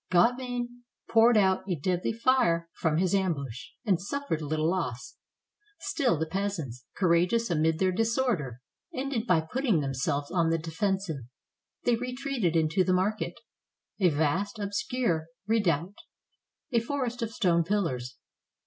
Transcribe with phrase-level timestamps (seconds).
[0.09, 0.81] Gauvain
[1.11, 5.17] poured out a deadly fire from his ambush, and suffered little loss.
[5.79, 8.61] Still the peasants, courageous amid their disorder,
[8.91, 11.17] ended by putting themselves on the defensive;
[11.83, 13.35] they re treated into the market,—
[14.01, 15.97] a vast, obscure redoubt,
[16.71, 18.17] a forest of stone pillars.